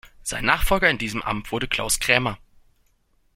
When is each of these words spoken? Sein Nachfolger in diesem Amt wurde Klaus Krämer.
Sein 0.23 0.45
Nachfolger 0.45 0.89
in 0.89 0.97
diesem 0.97 1.21
Amt 1.21 1.51
wurde 1.51 1.67
Klaus 1.67 1.99
Krämer. 1.99 2.39